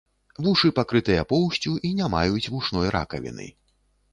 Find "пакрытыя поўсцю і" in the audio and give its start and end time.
0.79-1.91